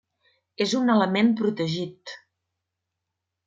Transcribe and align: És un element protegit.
És 0.65 0.73
un 0.79 0.89
element 0.93 1.31
protegit. 1.43 2.17